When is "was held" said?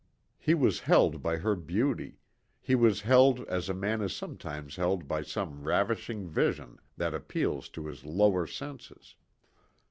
0.55-1.21, 2.73-3.41